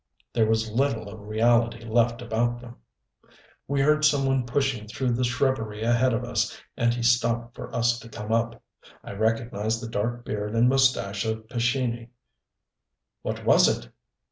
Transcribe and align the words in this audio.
There 0.33 0.47
was 0.47 0.71
little 0.71 1.07
of 1.09 1.27
reality 1.27 1.85
left 1.85 2.23
about 2.23 2.59
them. 2.59 2.77
We 3.67 3.81
heard 3.81 4.03
some 4.03 4.25
one 4.25 4.47
pushing 4.47 4.87
through 4.87 5.11
the 5.11 5.23
shrubbery 5.23 5.83
ahead 5.83 6.11
of 6.11 6.23
us, 6.23 6.59
and 6.75 6.91
he 6.91 7.03
stopped 7.03 7.55
for 7.55 7.71
us 7.75 7.99
to 7.99 8.09
come 8.09 8.31
up. 8.31 8.63
I 9.03 9.11
recognized 9.11 9.79
the 9.79 9.87
dark 9.87 10.25
beard 10.25 10.55
and 10.55 10.67
mustache 10.67 11.23
of 11.23 11.47
Pescini. 11.47 12.09
"What 13.21 13.45
was 13.45 13.67
it?" 13.67 13.91